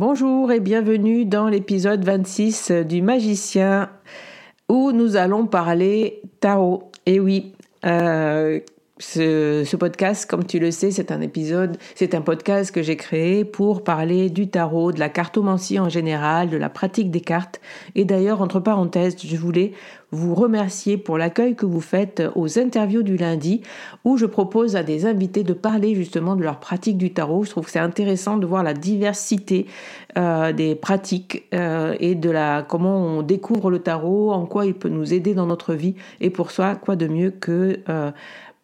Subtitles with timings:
[0.00, 3.90] Bonjour et bienvenue dans l'épisode 26 du Magicien
[4.68, 6.92] où nous allons parler tarot.
[7.04, 7.52] Et oui,
[7.84, 8.60] euh,
[8.98, 13.44] ce, podcast, comme tu le sais, c'est un épisode, c'est un podcast que j'ai créé
[13.44, 17.60] pour parler du tarot, de la cartomancie en général, de la pratique des cartes.
[17.94, 19.72] Et d'ailleurs, entre parenthèses, je voulais
[20.10, 23.60] vous remercier pour l'accueil que vous faites aux interviews du lundi,
[24.04, 27.44] où je propose à des invités de parler justement de leur pratique du tarot.
[27.44, 29.66] Je trouve que c'est intéressant de voir la diversité
[30.16, 34.74] euh, des pratiques euh, et de la comment on découvre le tarot, en quoi il
[34.74, 35.94] peut nous aider dans notre vie.
[36.20, 38.10] Et pour soi, quoi de mieux que euh,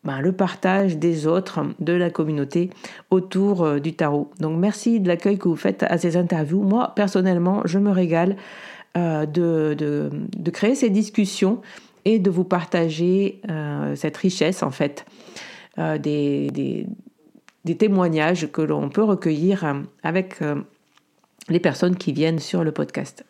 [0.04, 2.70] ben, le partage des autres, de la communauté
[3.10, 4.30] autour euh, du tarot.
[4.38, 6.62] Donc merci de l'accueil que vous faites à ces interviews.
[6.62, 8.36] Moi, personnellement, je me régale
[8.96, 11.60] euh, de, de, créer ces discussions
[12.04, 15.06] et de vous partager euh, cette richesse, en fait,
[15.76, 16.86] des, des,
[17.64, 20.38] des, témoignages que l'on peut recueillir avec
[21.48, 23.24] les personnes qui viennent sur le podcast.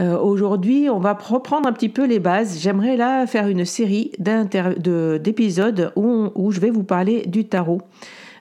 [0.00, 2.58] Euh, aujourd'hui, on va reprendre un petit peu les bases.
[2.60, 7.82] J'aimerais là faire une série d'épisodes où, je vais vous parler du tarot.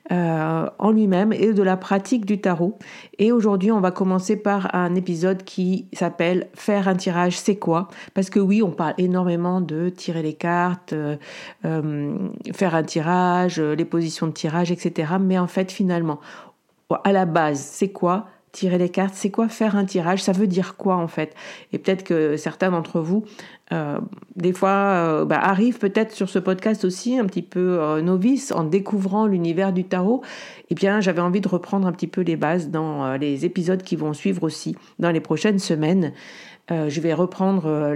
[0.10, 2.80] Euh, en lui-même et de la pratique du tarot.
[3.20, 7.90] Et aujourd'hui, on va commencer par un épisode qui s'appelle Faire un tirage, c'est quoi?
[8.14, 11.18] Parce que oui, on parle énormément de tirer les cartes, euh,
[12.54, 15.16] faire un tirage, les positions de tirage, etc.
[15.20, 16.22] Mais en fait, finalement,
[17.04, 18.28] à la base, c'est quoi?
[18.58, 20.24] Tirer les cartes, c'est quoi faire un tirage?
[20.24, 21.36] Ça veut dire quoi en fait?
[21.74, 23.24] Et peut-être que certains d'entre vous,
[23.72, 24.00] euh,
[24.36, 28.52] des fois, euh, bah, arrivent peut-être sur ce podcast aussi un petit peu euh, novice
[28.52, 30.24] en découvrant l'univers du tarot.
[30.72, 33.96] Eh bien, j'avais envie de reprendre un petit peu les bases dans les épisodes qui
[33.96, 36.14] vont suivre aussi dans les prochaines semaines.
[36.70, 37.94] je vais reprendre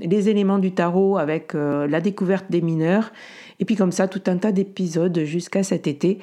[0.00, 3.10] les éléments du tarot avec la découverte des mineurs.
[3.58, 6.20] Et puis comme ça, tout un tas d'épisodes jusqu'à cet été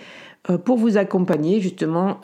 [0.64, 2.22] pour vous accompagner justement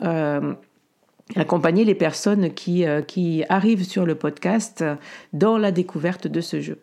[1.36, 4.84] accompagner les personnes qui, euh, qui arrivent sur le podcast
[5.32, 6.78] dans la découverte de ce jeu.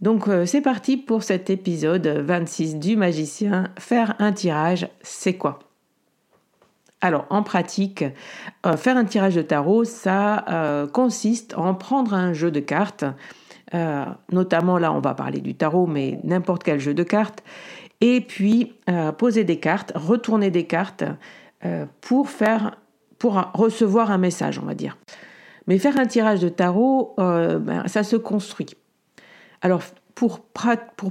[0.00, 3.70] Donc euh, c'est parti pour cet épisode 26 du magicien.
[3.78, 5.60] Faire un tirage, c'est quoi?
[7.02, 8.04] Alors, en pratique,
[8.64, 13.04] euh, faire un tirage de tarot, ça consiste en prendre un jeu de cartes,
[14.32, 17.44] notamment là, on va parler du tarot, mais n'importe quel jeu de cartes,
[18.00, 18.72] et puis
[19.18, 21.04] poser des cartes, retourner des cartes
[22.00, 22.76] pour faire
[23.18, 24.96] pour recevoir un message, on va dire.
[25.66, 28.76] Mais faire un tirage de tarot, euh, ben, ça se construit.
[29.62, 29.82] Alors,
[30.14, 30.40] pour,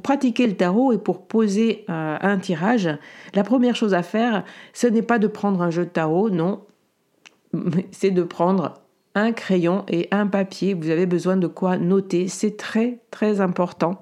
[0.02, 2.90] pratiquer le tarot et pour poser euh, un tirage,
[3.34, 4.44] la première chose à faire,
[4.74, 6.62] ce n'est pas de prendre un jeu de tarot, non,
[7.92, 8.76] c'est de prendre
[9.14, 10.74] un crayon et un papier.
[10.74, 14.00] Vous avez besoin de quoi noter, c'est très très important.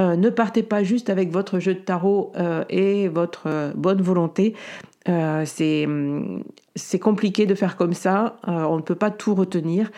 [0.00, 2.32] Euh, ne partez pas juste avec votre jeu de tarot
[2.68, 4.54] et votre bonne volonté.
[5.06, 9.90] C'est compliqué de faire comme ça, euh, on ne peut pas tout retenir.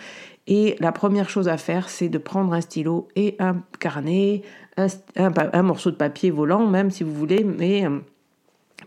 [0.49, 4.43] Et la première chose à faire, c'est de prendre un stylo et un carnet,
[4.77, 7.99] un, morceau de papier volant, même si vous voulez, mais euh,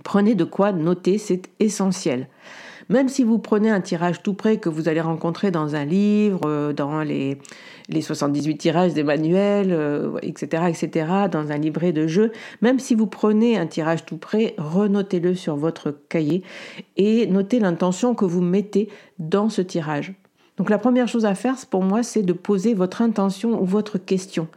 [0.04, 2.28] prenez de quoi noter, c'est essentiel.
[2.88, 6.42] Même si vous prenez un tirage tout près que vous allez rencontrer dans un livre,
[6.46, 7.38] euh, dans les,
[7.90, 9.78] les 78 tirages des manuels,
[10.22, 12.32] etc., etc., dans un livret de jeux,
[12.62, 16.44] même si vous prenez un tirage tout près, renotez-le sur votre cahier
[16.98, 20.14] et notez l'intention que vous mettez dans ce tirage.
[20.58, 23.98] Donc la première chose à faire pour moi, c'est de poser votre intention ou votre
[23.98, 24.48] question.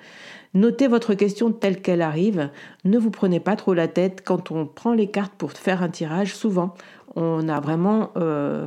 [0.54, 2.50] Notez votre question telle qu'elle arrive.
[2.84, 5.88] Ne vous prenez pas trop la tête quand on prend les cartes pour faire un
[5.88, 6.34] tirage.
[6.34, 6.74] Souvent,
[7.14, 8.66] on a vraiment euh,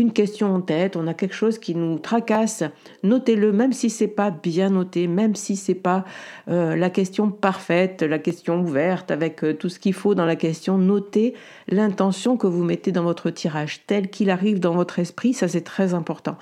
[0.00, 2.64] une question en tête, on a quelque chose qui nous tracasse.
[3.02, 6.04] Notez-le, même si c'est pas bien noté, même si c'est pas
[6.48, 10.36] euh, la question parfaite, la question ouverte avec euh, tout ce qu'il faut dans la
[10.36, 10.78] question.
[10.78, 11.34] Notez
[11.68, 15.34] l'intention que vous mettez dans votre tirage, tel qu'il arrive dans votre esprit.
[15.34, 16.36] Ça, c'est très important.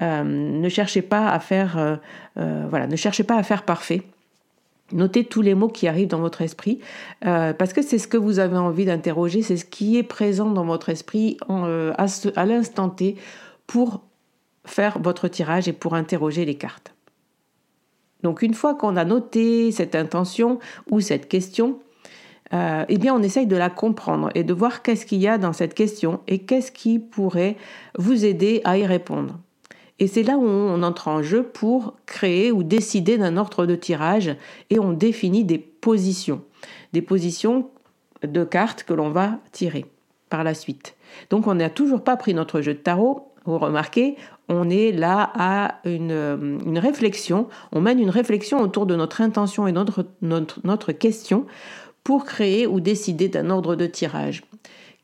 [0.00, 2.00] ne cherchez pas à faire,
[2.36, 4.02] voilà, ne cherchez pas à faire parfait.
[4.94, 6.78] Notez tous les mots qui arrivent dans votre esprit,
[7.26, 10.50] euh, parce que c'est ce que vous avez envie d'interroger, c'est ce qui est présent
[10.50, 13.16] dans votre esprit euh, à, l'instant T
[13.66, 14.02] pour
[14.64, 16.94] faire votre tirage et pour interroger les cartes.
[18.22, 20.60] Donc une fois qu'on a noté cette intention
[20.90, 21.80] ou cette question,
[22.52, 25.38] euh, eh bien on essaye de la comprendre et de voir qu'est-ce qu'il y a
[25.38, 27.56] dans cette question et qu'est-ce qui pourrait
[27.98, 29.40] vous aider à y répondre.
[30.00, 33.76] Et c'est là où on entre en jeu pour créer ou décider d'un ordre de
[33.76, 34.34] tirage
[34.70, 36.42] et on définit des positions,
[36.92, 37.70] des positions
[38.22, 39.86] de cartes que l'on va tirer
[40.30, 40.96] par la suite.
[41.30, 43.30] Donc on n'a toujours pas pris notre jeu de tarot.
[43.44, 44.16] Vous remarquez,
[44.48, 49.72] on est là à une, réflexion, on mène une réflexion autour de notre intention et
[49.72, 51.46] notre, notre question
[52.02, 54.42] pour créer ou décider d'un ordre de tirage.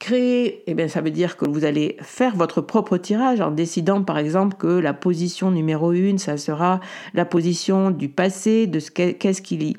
[0.00, 4.02] Créer, eh bien, ça veut dire que vous allez faire votre propre tirage en décidant
[4.02, 6.80] par exemple que la position numéro 1, ça sera
[7.12, 9.74] la position du passé, de ce qu'est-ce qu'il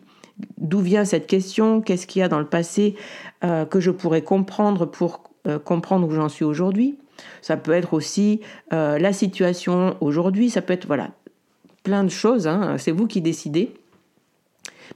[0.59, 2.95] d'où vient cette question, qu'est-ce qu'il y a dans le passé
[3.43, 6.99] euh, que je pourrais comprendre pour euh, comprendre où j'en suis aujourd'hui.
[7.41, 8.41] Ça peut être aussi
[8.73, 11.09] euh, la situation aujourd'hui, ça peut être voilà
[11.81, 12.75] plein de choses, hein.
[12.77, 13.73] c'est vous qui décidez.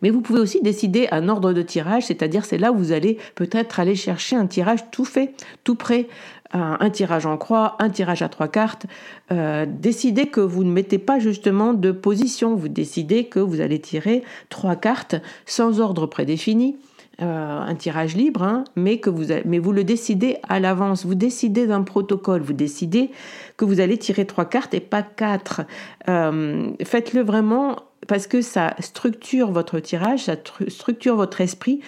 [0.02, 3.18] Mais vous pouvez aussi décider un ordre de tirage, c'est-à-dire c'est là où vous allez
[3.36, 5.34] peut-être aller chercher un tirage tout fait,
[5.64, 6.08] tout prêt,
[6.52, 8.86] un, tirage en croix, un tirage à trois cartes.
[9.32, 13.80] Euh, décidez que vous ne mettez pas justement de position, vous décidez que vous allez
[13.80, 15.16] tirer trois cartes
[15.46, 16.78] sans ordre prédéfini.
[17.22, 21.06] Euh, un tirage libre, hein, mais, que vous, le décidez à l'avance.
[21.06, 22.42] Vous décidez d'un protocole.
[22.42, 23.10] Vous décidez
[23.56, 25.62] que vous allez tirer trois cartes et pas quatre.
[26.10, 27.78] Euh, faites-le vraiment
[28.08, 30.36] parce que ça structure votre tirage, ça
[30.68, 31.82] structure votre esprit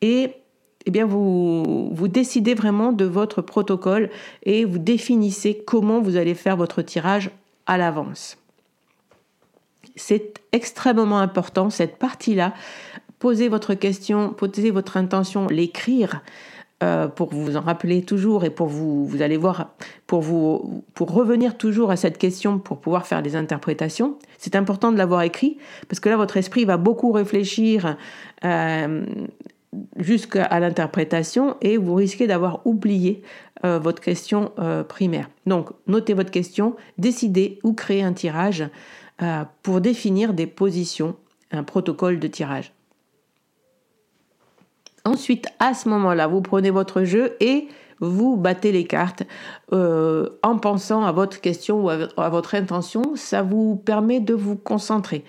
[0.00, 0.32] et
[0.86, 4.10] eh bien vous, vous décidez vraiment de votre protocole
[4.44, 7.30] et vous définissez comment vous allez faire votre tirage
[7.66, 8.38] à l'avance.
[9.96, 12.54] C'est extrêmement important cette partie-là.
[13.18, 16.22] Posez votre question, posez votre intention, l'écrire.
[16.82, 19.74] Euh, pour vous en rappeler toujours et pour vous, vous allez voir,
[20.06, 24.16] pour vous, pour revenir toujours à cette question pour pouvoir faire des interprétations.
[24.38, 25.58] C'est important de l'avoir écrit
[25.90, 27.98] parce que là, votre esprit va beaucoup réfléchir
[28.46, 29.04] euh,
[29.98, 33.20] jusqu'à l'interprétation et vous risquez d'avoir oublié
[33.66, 34.52] euh, votre question
[34.88, 35.28] primaire.
[35.44, 38.64] Donc, notez votre question, décidez ou créez un tirage
[39.62, 41.14] pour définir des positions,
[41.52, 42.72] un protocole de tirage.
[45.04, 47.68] Ensuite, à ce moment-là, vous prenez votre jeu et
[48.00, 49.22] vous battez les cartes
[49.72, 53.14] euh, en pensant à votre question ou à votre intention.
[53.14, 55.24] Ça vous permet de vous concentrer,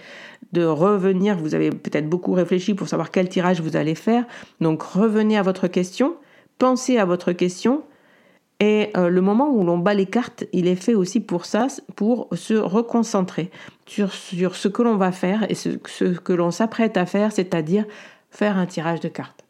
[0.53, 1.37] de revenir.
[1.37, 4.25] Vous avez peut-être beaucoup réfléchi pour savoir quel tirage vous allez faire.
[4.59, 6.15] Donc revenez à votre question,
[6.57, 7.83] pensez à votre question.
[8.61, 11.67] Et euh, le moment où l'on bat les cartes, il est fait aussi pour ça,
[11.95, 13.49] pour se reconcentrer
[13.87, 17.85] sur, ce que l'on va faire et ce que l'on s'apprête à faire, c'est-à-dire
[18.29, 19.40] faire un tirage de cartes.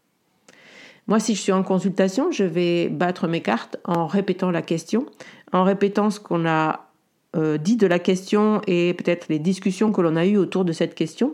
[1.12, 5.06] Moi, si je suis en consultation, je vais battre mes cartes en répétant la question,
[5.52, 6.88] en répétant ce qu'on a
[7.36, 10.72] euh, dit de la question et peut-être les discussions que l'on a eues autour de
[10.72, 11.34] cette question.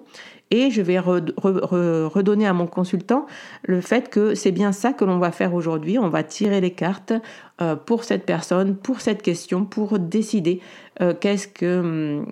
[0.49, 3.27] Et je vais redonner à mon consultant
[3.65, 5.99] le fait que c'est bien ça que l'on va faire aujourd'hui.
[5.99, 7.13] On va tirer les cartes
[7.61, 10.59] euh, pour cette personne, pour cette question, pour décider
[11.01, 11.79] euh, qu'est-ce que.
[11.81, 12.31] Hum,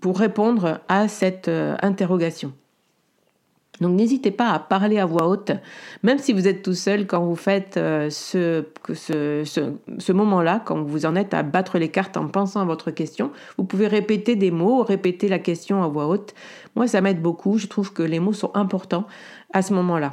[0.00, 1.48] pour répondre à cette
[1.80, 2.52] interrogation.
[3.80, 5.52] Donc n'hésitez pas à parler à voix haute,
[6.02, 8.64] même si vous êtes tout seul quand vous faites euh, ce,
[8.94, 9.44] ce,
[9.98, 13.30] ce, moment-là, quand vous en êtes à battre les cartes en pensant à votre question.
[13.58, 16.34] Vous pouvez répéter des mots, répéter la question à voix haute.
[16.74, 17.58] Moi, ça m'aide beaucoup.
[17.58, 19.06] Je trouve que les mots sont importants
[19.52, 20.12] à ce moment-là.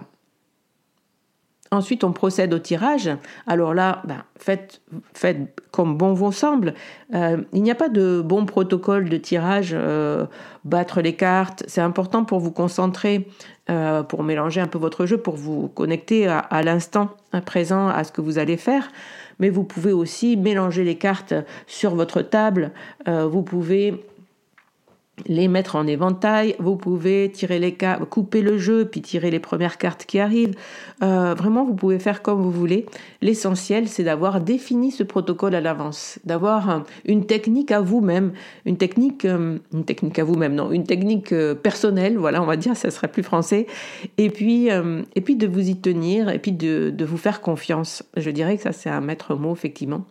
[1.74, 3.10] Ensuite, on procède au tirage.
[3.48, 4.80] Alors là, ben, faites,
[5.72, 6.76] comme bon vous semble.
[7.16, 10.28] Euh, il n'y a pas de bon protocole de tirage, euh,
[10.66, 11.64] battre les cartes.
[11.66, 13.28] C'est important pour vous concentrer,
[13.72, 17.10] euh, pour mélanger un peu votre jeu, pour vous connecter à, à l'instant
[17.44, 18.90] présent, à ce que vous allez faire.
[19.40, 21.34] Mais vous pouvez aussi mélanger les cartes
[21.66, 22.70] sur votre table.
[23.08, 24.06] vous pouvez
[25.28, 29.40] les mettre en éventail, vous pouvez tirer les cartes, couper le jeu, puis tirer les
[29.40, 30.56] premières cartes qui arrivent.
[31.04, 32.86] Euh, vraiment, vous pouvez faire comme vous voulez.
[33.22, 38.34] L'essentiel, c'est d'avoir défini ce protocole à l'avance, d'avoir une technique à vous-même,
[38.66, 42.58] une technique, euh, une technique à vous-même, non, une technique euh, personnelle, voilà, on va
[42.58, 43.68] dire, ça serait plus français.
[44.18, 48.04] Et puis, et puis de vous y tenir, et puis de, de vous faire confiance.
[48.18, 50.06] Je dirais que ça, c'est un maître mot, effectivement.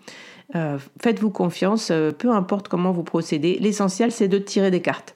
[0.54, 3.58] Euh, faites-vous confiance, euh, peu importe comment vous procédez.
[3.60, 5.14] L'essentiel, c'est de tirer des cartes.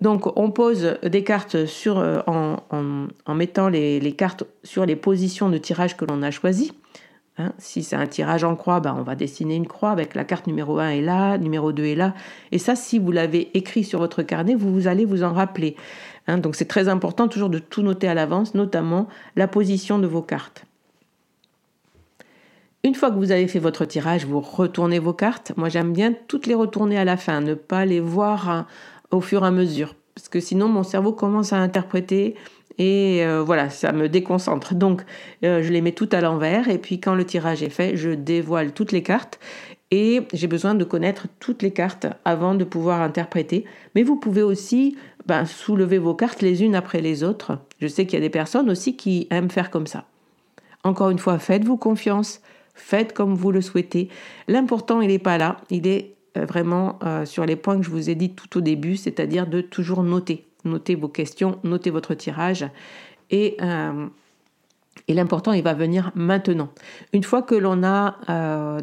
[0.00, 5.58] Donc, on pose des cartes sur, euh, en, mettant les, cartes sur les positions de
[5.58, 6.72] tirage que l'on a choisies.
[7.38, 10.24] Hein, si c'est un tirage en croix, ben, on va dessiner une croix avec la
[10.24, 12.14] carte numéro 1 est là, numéro 2 est là.
[12.52, 15.76] Et ça, si vous l'avez écrit sur votre carnet, vous, allez vous en rappeler.
[16.26, 20.06] Hein, donc, c'est très important toujours de tout noter à l'avance, notamment la position de
[20.06, 20.64] vos cartes.
[22.82, 25.52] Une fois que vous avez fait votre tirage, vous retournez vos cartes.
[25.56, 28.66] Moi, j'aime bien toutes les retourner à la fin, ne pas les voir hein,
[29.10, 29.94] au fur et à mesure.
[30.14, 32.36] Parce que sinon, mon cerveau commence à interpréter
[32.78, 34.74] et euh, voilà, ça me déconcentre.
[34.74, 35.02] Donc,
[35.44, 38.10] euh, je les mets toutes à l'envers et puis quand le tirage est fait, je
[38.10, 39.38] dévoile toutes les cartes
[39.90, 43.66] et j'ai besoin de connaître toutes les cartes avant de pouvoir interpréter.
[43.94, 44.96] Mais vous pouvez aussi
[45.26, 47.58] ben, soulever vos cartes les unes après les autres.
[47.78, 50.06] Je sais qu'il y a des personnes aussi qui aiment faire comme ça.
[50.82, 52.40] Encore une fois, faites-vous confiance.
[52.74, 54.08] Faites comme vous le souhaitez.
[54.48, 55.58] L'important, il n'est pas là.
[55.70, 58.60] Il est euh, vraiment euh, sur les points que je vous ai dit tout au
[58.60, 60.46] début, c'est-à-dire de toujours noter.
[60.64, 62.66] Noter vos questions, noter votre tirage.
[63.30, 64.06] Et, euh,
[65.08, 66.68] et l'important, il va venir maintenant.
[67.12, 68.78] Une fois que l'on a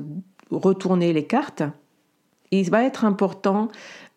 [0.50, 1.64] retourné les cartes,
[2.52, 3.68] il va être important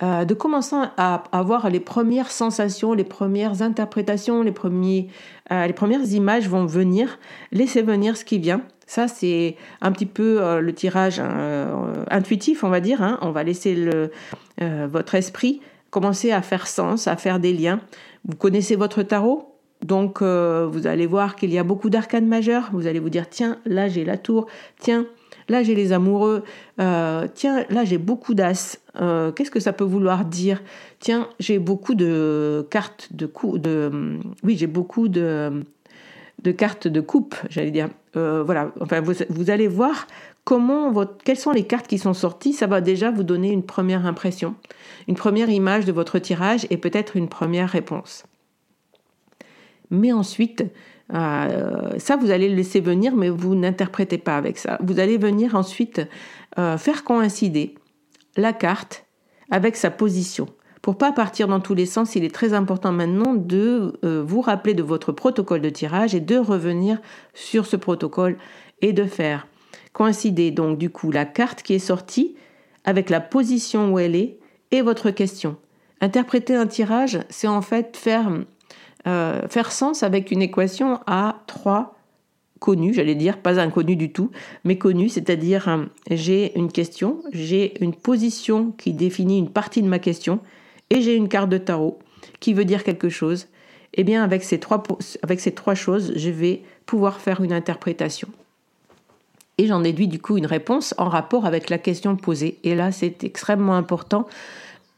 [0.01, 5.09] de commencer à avoir les premières sensations, les premières interprétations, les, premiers,
[5.51, 7.19] les premières images vont venir.
[7.51, 8.63] Laissez venir ce qui vient.
[8.91, 13.01] Ça, c'est un petit peu euh, le tirage euh, intuitif, on va dire.
[13.05, 13.21] Hein.
[13.23, 17.81] On va laisser euh, votre esprit commencer à faire sens, à faire des liens.
[18.25, 19.55] Vous connaissez votre tarot,
[19.87, 22.71] donc vous allez voir qu'il y a beaucoup d'arcanes majeures.
[22.73, 24.49] Vous allez vous dire, tiens, là j'ai la tour,
[24.81, 25.07] tiens,
[25.49, 26.43] là j'ai les amoureux,
[26.77, 28.77] tiens, là j'ai beaucoup d'as.
[28.95, 30.63] Qu'est-ce que ça peut vouloir dire?
[30.99, 35.65] Tiens, j'ai beaucoup de cartes de coups, de, oui, j'ai beaucoup de
[36.43, 37.89] de cartes de coupe, j'allais dire.
[38.17, 40.07] Euh, voilà, enfin, vous, allez voir
[40.45, 42.53] comment votre, quelles sont les cartes qui sont sorties.
[42.53, 44.55] Ça va déjà vous donner une première impression,
[45.09, 48.25] une première image de votre tirage et peut-être une première réponse.
[49.91, 50.65] Mais ensuite,
[51.13, 54.79] euh, ça, vous allez le laisser venir, mais vous n'interprétez pas avec ça.
[54.83, 56.01] Vous allez venir ensuite
[56.59, 57.75] euh, faire coïncider
[58.37, 59.05] la carte
[59.51, 60.47] avec sa position.
[60.83, 64.41] Pour pas partir dans tous les sens, il est très important maintenant de euh, vous
[64.41, 66.99] rappeler de votre protocole de tirage et de revenir
[67.35, 68.39] sur ce protocole
[68.81, 69.47] et de faire
[69.93, 72.35] coïncider donc du coup la carte qui est sortie
[72.85, 74.39] avec la position où elle est
[74.71, 75.57] et votre question.
[76.01, 78.31] Interpréter un tirage, c'est en fait faire,
[79.07, 81.97] euh, sens avec une équation à trois
[82.59, 84.31] connu, j'allais dire, pas inconnu du tout,
[84.65, 89.89] mais connu, c'est-à-dire euh, j'ai une question, j'ai une position qui définit une partie de
[89.89, 90.41] ma question,
[90.91, 91.99] et j'ai une carte de tarot
[92.41, 93.47] qui veut dire quelque chose,
[93.95, 94.83] eh bien avec ces trois,
[95.23, 98.29] avec ces trois choses, je vais pouvoir faire une interprétation.
[99.59, 102.59] Et j'en déduis du coup une réponse en rapport avec la question posée.
[102.65, 104.27] Et là, c'est extrêmement important.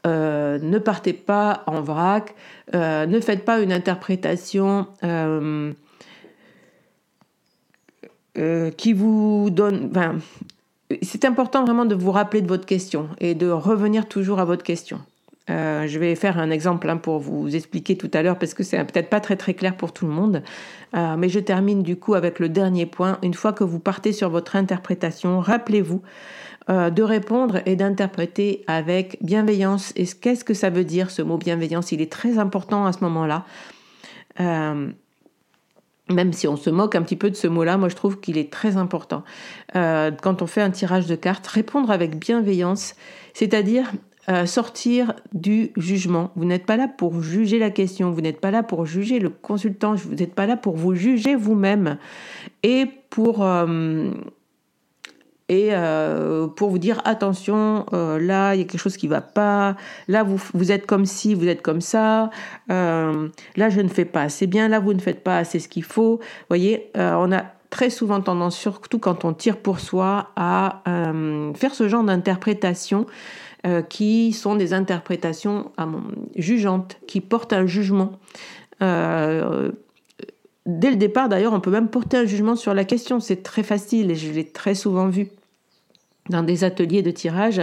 [0.07, 2.33] Euh, ne partez pas en vrac,
[2.73, 5.73] euh, ne faites pas une interprétation euh,
[8.77, 9.91] qui vous donne...
[11.01, 14.63] c'est important vraiment de vous rappeler de votre question et de revenir toujours à votre
[14.63, 14.99] question.
[15.49, 18.63] Euh, je vais faire un exemple hein, pour vous expliquer tout à l'heure parce que
[18.63, 20.41] c'est peut-être pas très très clair pour tout le monde.
[20.95, 23.17] Euh, mais je termine du coup avec le dernier point.
[23.23, 26.01] Une fois que vous partez sur votre interprétation, rappelez-vous
[26.69, 29.91] euh, de répondre et d'interpréter avec bienveillance.
[29.97, 31.91] Et qu'est-ce que ça veut dire ce mot bienveillance?
[31.91, 33.45] Il est très important à ce moment-là.
[36.09, 38.37] même si on se moque un petit peu de ce mot-là, moi je trouve qu'il
[38.37, 39.23] est très important.
[39.73, 42.95] quand on fait un tirage de cartes, répondre avec bienveillance,
[43.33, 43.91] c'est-à-dire
[44.29, 46.31] euh, sortir du jugement.
[46.37, 49.29] Vous n'êtes pas là pour juger la question, vous n'êtes pas là pour juger le
[49.29, 51.97] consultant, vous n'êtes pas là pour vous juger vous-même.
[52.63, 54.11] Et pour euh,
[55.49, 59.75] et euh, pour vous dire attention, là il y a quelque chose qui va pas,
[60.07, 62.29] là vous, vous êtes comme ci, vous êtes comme ça,
[62.69, 65.83] là je ne fais pas assez bien, là vous ne faites pas assez ce qu'il
[65.83, 66.15] faut.
[66.15, 71.75] Vous voyez, on a très souvent tendance, surtout quand on tire pour soi, à faire
[71.75, 73.05] ce genre d'interprétation
[73.89, 75.71] qui sont des interprétations
[76.35, 78.19] jugeantes, qui portent un jugement.
[78.81, 79.69] dès
[80.65, 83.19] le départ, d'ailleurs, on peut même porter un jugement sur la question.
[83.19, 85.29] C'est très facile et je l'ai très souvent vu
[86.29, 87.61] dans des ateliers de tirage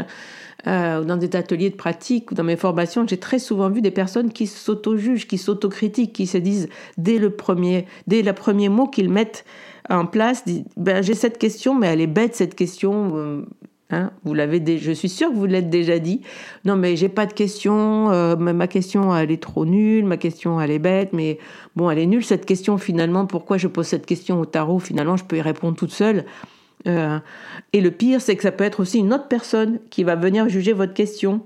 [0.67, 3.91] euh, dans des ateliers de pratique ou dans mes formations, j'ai très souvent vu des
[3.91, 8.87] personnes qui s'auto-jugent, qui s'autocritiquent, qui se disent dès le premier, dès le premier mot
[8.87, 9.47] qu'ils mettent
[9.89, 10.45] en place,
[10.77, 13.47] ben, j'ai cette question, mais elle est bête cette question.
[13.93, 16.21] Hein, vous l'avez, je suis sûre que vous l'êtes déjà dit.
[16.65, 18.11] Non, mais j'ai pas de question.
[18.11, 20.05] Euh, ma question, elle est trop nulle.
[20.05, 21.13] Ma question, elle est bête.
[21.13, 21.39] Mais
[21.75, 23.27] bon, elle est nulle cette question finalement.
[23.27, 24.79] Pourquoi je pose cette question au tarot?
[24.79, 26.25] Finalement, je peux y répondre toute seule.
[26.87, 27.19] Euh,
[27.73, 30.49] et le pire, c'est que ça peut être aussi une autre personne qui va venir
[30.49, 31.43] juger votre question.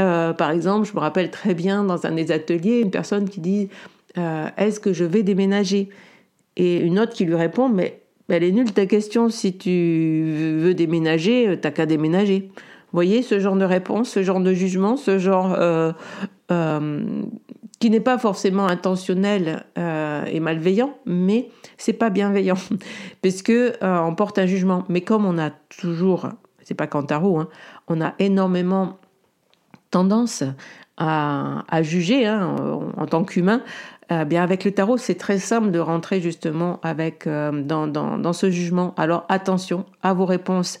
[0.00, 3.40] Euh, par exemple, je me rappelle très bien dans un des ateliers, une personne qui
[3.40, 3.68] dit
[4.16, 5.88] Est-ce que je vais déménager?
[6.56, 10.74] Et une autre qui lui répond Mais elle est nulle ta question, si tu veux
[10.74, 12.50] déménager, t'as qu'à déménager.
[12.50, 15.56] Vous voyez ce genre de réponse, ce genre de jugement, ce genre
[17.78, 22.56] qui n'est pas forcément intentionnel euh, et malveillant, mais c'est pas bienveillant,
[23.22, 24.84] parce que euh, on porte un jugement.
[24.88, 26.28] Mais comme on a toujours,
[26.62, 27.48] c'est pas qu'en tarot, hein,
[27.88, 28.98] on a énormément
[29.90, 30.42] tendance
[30.98, 32.56] à, juger hein,
[32.96, 33.62] en, tant qu'humain.
[34.12, 38.50] Euh, bien avec le tarot, c'est très simple de rentrer justement avec dans, dans, ce
[38.50, 38.94] jugement.
[38.96, 40.78] Alors attention à vos réponses.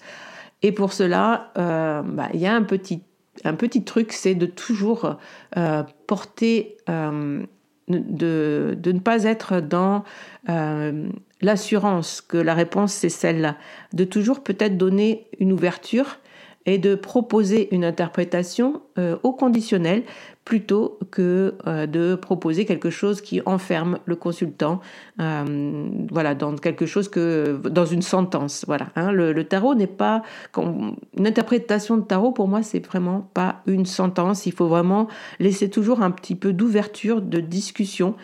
[0.62, 3.02] Et pour cela, bah, il y a un petit
[3.44, 5.16] un petit truc, c'est de toujours
[5.56, 7.44] euh, porter, euh,
[7.88, 10.04] de, ne pas être dans
[10.48, 11.08] euh,
[11.40, 13.56] l'assurance que la réponse c'est celle-là,
[13.92, 16.18] de toujours peut-être donner une ouverture
[16.64, 18.82] et de proposer une interprétation
[19.22, 20.02] au conditionnel
[20.46, 24.80] plutôt que euh, de proposer quelque chose qui enferme le consultant
[25.20, 29.10] euh, voilà dans quelque chose que dans une sentence voilà hein.
[29.10, 30.22] le, tarot n'est pas
[30.56, 34.46] une interprétation de tarot pour moi c'est vraiment pas une sentence.
[34.46, 35.08] Il faut vraiment
[35.40, 38.14] laisser toujours un petit peu d'ouverture de discussion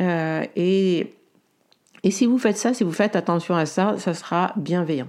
[0.00, 1.14] euh, et
[2.04, 5.08] et si vous faites ça si vous faites attention à ça ça sera bienveillant.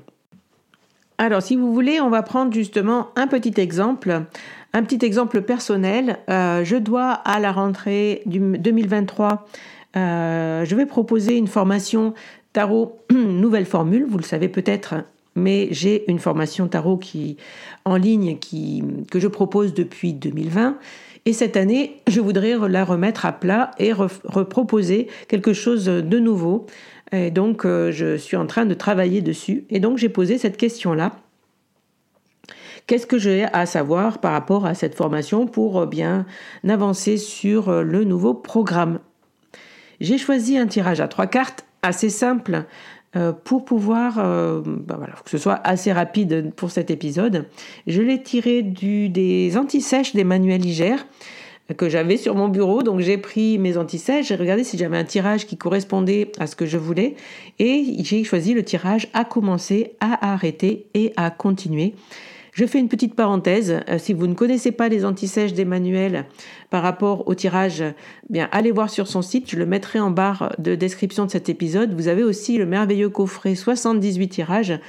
[1.18, 4.24] Alors si vous voulez on va prendre justement un petit exemple
[4.74, 9.48] un petit exemple personnel, euh, je dois à la rentrée du 2023,
[9.96, 12.14] euh, je vais proposer une formation
[12.54, 14.96] tarot nouvelle formule, vous le savez peut-être,
[15.36, 17.38] mais j'ai une formation tarot qui
[17.86, 18.38] en ligne
[19.12, 20.78] que je propose depuis 2020.
[21.26, 26.66] Et cette année, je voudrais la remettre à plat et reproposer quelque chose de nouveau.
[27.14, 29.66] Et donc, euh, je suis en train de travailler dessus.
[29.70, 31.14] Et donc, j'ai posé cette question-là.
[32.86, 36.26] Qu'est-ce que j'ai à savoir par rapport à cette formation pour euh, bien
[36.68, 39.00] avancer sur euh, le nouveau programme?
[40.02, 42.66] J'ai choisi un tirage à trois cartes assez simple
[43.16, 47.46] euh, pour pouvoir, bah voilà, que ce soit assez rapide pour cet épisode.
[47.88, 50.96] Je l'ai tiré du, des antisèches d'Emmanuel Iger
[51.78, 52.84] que j'avais sur mon bureau.
[52.84, 56.56] Donc j'ai pris mes antisèches, j'ai regardé si j'avais un tirage qui correspondait à ce
[56.58, 57.16] que je voulais
[57.60, 61.94] et j'ai choisi le tirage à commencer, à arrêter et à continuer.
[62.54, 63.82] Je fais une petite parenthèse.
[63.90, 66.26] Euh, si vous ne connaissez pas les antisèches d'Emmanuel
[66.70, 67.84] par rapport au tirage,
[68.30, 69.50] bien allez voir sur son site.
[69.50, 71.94] Je le mettrai en barre de description de cet épisode.
[71.94, 74.80] Vous avez aussi le merveilleux coffret 78 tirages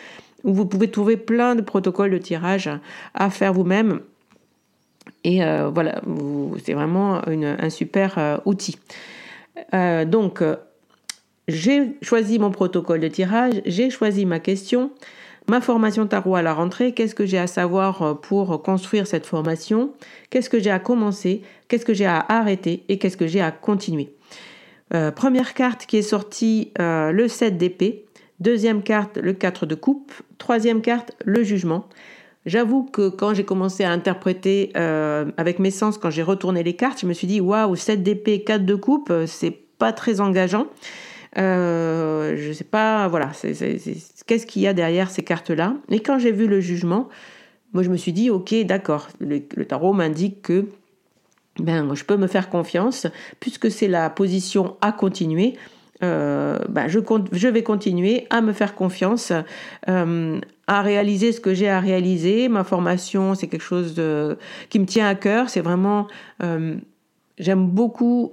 [0.44, 2.70] où vous pouvez trouver plein de protocoles de tirage
[3.14, 4.00] à faire vous-même.
[5.24, 6.02] Et euh, voilà,
[6.62, 8.76] c'est vraiment un super euh, outil.
[9.72, 10.42] donc,
[11.48, 14.90] j'ai choisi mon protocole de tirage, j'ai choisi ma question.
[15.46, 19.26] Ma formation tarot à la rentrée, qu'est-ce que j'ai à savoir euh, pour construire cette
[19.26, 19.90] formation?
[20.30, 21.42] Qu'est-ce que j'ai à commencer?
[21.68, 22.82] Qu'est-ce que j'ai à arrêter?
[22.88, 24.14] Et qu'est-ce que j'ai à continuer?
[24.94, 28.06] Euh, Première carte qui est sortie, euh, le 7 d'épée.
[28.40, 30.12] Deuxième carte, le 4 de coupe.
[30.38, 31.88] Troisième carte, le jugement.
[32.46, 37.00] J'avoue que quand j'ai commencé à interpréter avec mes sens, quand j'ai retourné les cartes,
[37.00, 40.66] je me suis dit waouh, 7 d'épée, 4 de coupe, c'est pas très engageant.
[41.36, 45.74] Euh, je sais pas, voilà, qu'est-ce qu'il y a derrière ces cartes-là?
[45.90, 47.08] Et quand j'ai vu le jugement,
[47.72, 50.66] moi je me suis dit, ok, d'accord, le, tarot m'indique que
[51.58, 53.06] ben, je peux me faire confiance,
[53.40, 55.54] puisque c'est la position à continuer.
[56.02, 56.98] Euh, ben, je,
[57.32, 59.32] je, vais continuer à me faire confiance,
[59.88, 62.48] euh, à réaliser ce que j'ai à réaliser.
[62.48, 64.00] Ma formation, c'est quelque chose
[64.70, 65.48] qui me tient à cœur.
[65.48, 66.06] C'est vraiment,
[67.38, 68.32] j'aime beaucoup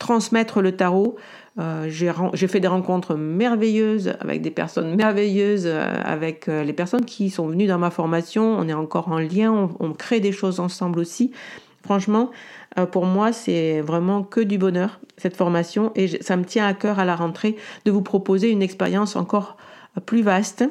[0.00, 1.16] transmettre le tarot.
[1.58, 7.04] Euh, j'ai fait des rencontres merveilleuses avec des personnes merveilleuses, euh, avec euh, les personnes
[7.04, 8.56] qui sont venues dans ma formation.
[8.58, 11.30] On est encore en lien, on, crée des choses ensemble aussi.
[11.82, 12.30] Franchement,
[12.92, 16.98] pour moi, c'est vraiment que du bonheur, cette formation, et ça me tient à cœur
[16.98, 19.56] à la rentrée de vous proposer une expérience encore
[20.04, 20.62] plus vaste.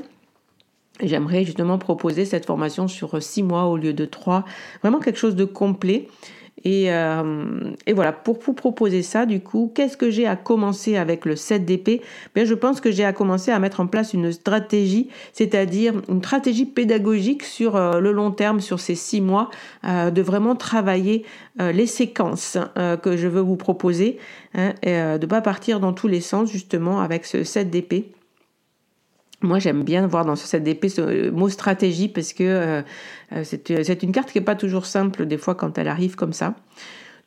[1.02, 4.46] J'aimerais justement proposer cette formation sur six mois au lieu de trois,
[4.84, 6.08] vraiment quelque chose de complet.
[6.64, 10.98] Et, euh, et, voilà, pour vous proposer ça, du coup, qu'est-ce que j'ai à commencer
[10.98, 12.02] avec le 7DP
[12.36, 16.20] Bien, Je pense que j'ai à commencer à mettre en place une stratégie, c'est-à-dire une
[16.20, 19.50] stratégie pédagogique sur euh, le long terme, sur ces six mois,
[19.86, 21.26] euh, de vraiment travailler
[21.74, 22.58] les séquences
[23.04, 24.18] que je veux vous proposer,
[24.56, 28.06] hein, de ne pas partir dans tous les sens, justement, avec ce 7DP.
[29.42, 32.82] Moi, j'aime bien voir dans ce set d'épée ce mot stratégie parce que euh,
[33.32, 36.34] euh, c'est une carte qui n'est pas toujours simple des fois quand elle arrive comme
[36.34, 36.56] ça.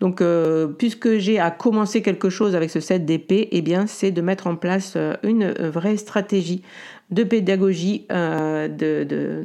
[0.00, 4.10] Donc, euh, puisque j'ai à commencer quelque chose avec ce set d'épée, eh bien, c'est
[4.10, 6.62] de mettre en place une vraie stratégie
[7.10, 9.44] de pédagogie, de,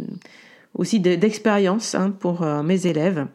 [0.73, 3.27] aussi d'expérience hein, pour mes élèves.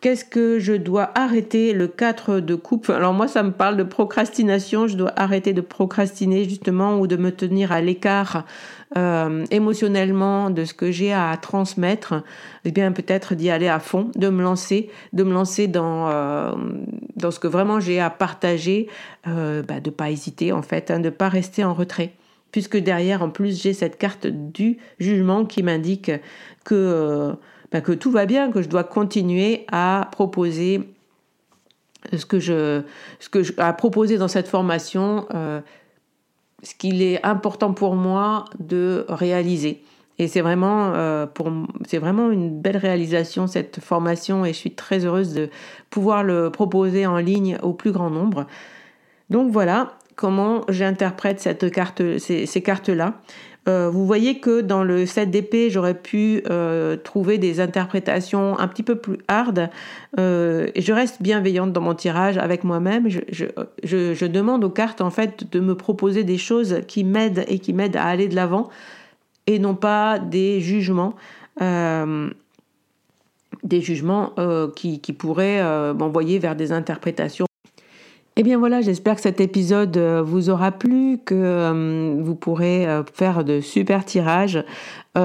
[0.00, 2.88] Qu'est-ce que je dois arrêter le 4 de coupe?
[2.88, 4.86] Alors moi, ça me parle de procrastination.
[4.86, 8.46] Je dois arrêter de procrastiner justement ou de me tenir à l'écart
[8.96, 12.22] euh, émotionnellement de ce que j'ai à transmettre.
[12.64, 16.52] Eh bien, peut-être d'y aller à fond, de me lancer, de me lancer dans euh,
[17.16, 18.88] dans ce que vraiment j'ai à partager,
[19.26, 22.14] euh, bah, de pas hésiter en fait, hein, de pas rester en retrait
[22.52, 26.10] puisque derrière, en plus, j'ai cette carte du jugement qui m'indique
[26.64, 27.32] que euh,
[27.72, 30.88] ben, que tout va bien, que je dois continuer à proposer
[32.16, 32.82] ce que je,
[33.18, 35.60] ce que je, à proposer dans cette formation, euh,
[36.62, 39.82] ce qu'il est important pour moi de réaliser.
[40.18, 41.50] Et c'est vraiment, euh, pour,
[41.86, 45.48] c'est vraiment une belle réalisation cette formation et je suis très heureuse de
[45.88, 48.46] pouvoir le proposer en ligne au plus grand nombre.
[49.30, 53.14] Donc voilà comment j'interprète cette carte, ces, ces cartes-là.
[53.68, 58.66] Euh, vous voyez que dans le set d'épée, j'aurais pu euh, trouver des interprétations un
[58.68, 59.70] petit peu plus hard.
[60.18, 63.08] Euh, je reste bienveillante dans mon tirage avec moi-même.
[63.08, 67.72] Je, demande aux cartes en fait de me proposer des choses qui m'aident et qui
[67.72, 68.68] m'aident à aller de l'avant
[69.46, 71.14] et non pas des jugements.
[71.60, 72.30] des
[73.80, 74.34] jugements
[74.74, 77.46] qui, pourraient m'envoyer vers des interprétations
[78.40, 82.88] eh bien voilà, j'espère que cet épisode euh, vous aura plu, que euh, vous pourrez
[82.88, 84.64] euh, faire de super tirages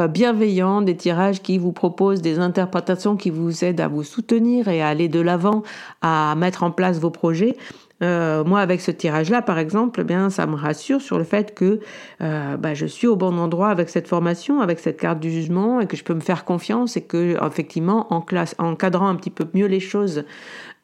[0.10, 4.82] bienveillants, des tirages qui vous proposent des interprétations qui vous aident à vous soutenir et
[4.82, 5.62] à aller de l'avant,
[6.01, 7.56] à mettre en place vos projets.
[8.01, 11.82] moi, avec ce tirage-là, par exemple, eh bien, ça me rassure sur le fait que
[12.19, 15.86] bah, je suis au bon endroit avec cette formation, avec cette carte du jugement, et
[15.86, 19.30] que je peux me faire confiance et que, effectivement, en classe, en encadrant un petit
[19.30, 20.25] peu mieux les choses,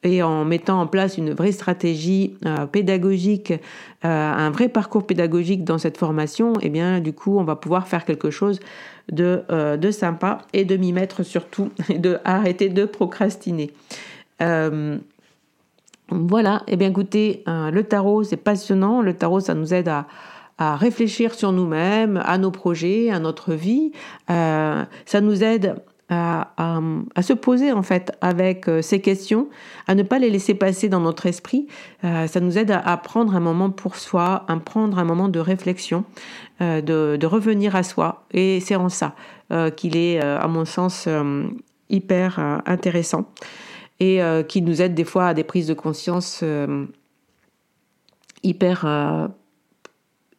[0.02, 5.64] et en mettant en place une vraie stratégie euh, pédagogique, euh, un vrai parcours pédagogique
[5.64, 8.58] dans cette formation, eh bien du coup on va pouvoir faire quelque chose
[9.10, 13.70] de, euh, de sympa et de m'y mettre surtout et de arrêter de procrastiner.
[16.10, 20.06] voilà, eh bien écoutez, le tarot c'est passionnant, le tarot ça nous aide à,
[20.58, 23.92] à réfléchir sur nous-mêmes, à nos projets, à notre vie.
[24.26, 25.76] ça nous aide
[26.12, 29.48] à, se poser en fait avec euh, ces questions,
[29.86, 31.66] à ne pas les laisser passer dans notre esprit.
[32.04, 35.38] Euh, ça nous aide à, prendre un moment pour soi, à prendre un moment de
[35.38, 36.04] réflexion,
[36.60, 38.24] euh, de, revenir à soi.
[38.32, 39.14] Et c'est en ça
[39.76, 41.06] qu'il est, à mon sens,
[41.90, 43.26] hyper intéressant
[44.00, 46.42] et qui nous aide des fois à des prises de conscience
[48.42, 49.28] hyper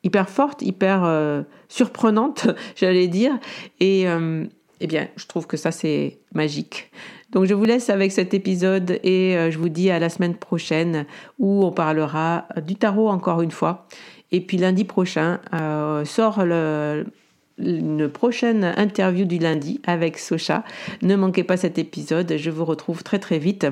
[0.03, 3.38] hyper fortes, hyper surprenantes, j'allais dire,
[3.79, 4.07] et
[4.79, 6.91] eh bien, je trouve que ça, c'est magique.
[7.31, 10.36] Donc, je vous laisse avec cet épisode et euh, je vous dis à la semaine
[10.36, 11.05] prochaine
[11.39, 13.88] où on parlera du tarot encore une fois.
[14.31, 16.39] Et puis, lundi prochain, euh, sort
[17.59, 20.63] une prochaine interview du lundi avec Socha.
[21.01, 22.36] Ne manquez pas cet épisode.
[22.38, 23.67] Je vous retrouve très, très vite.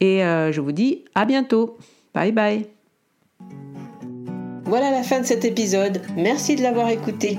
[0.00, 1.76] Et euh, je vous dis à bientôt.
[2.14, 2.66] Bye bye.
[4.64, 6.00] Voilà la fin de cet épisode.
[6.16, 7.38] Merci de l'avoir écouté.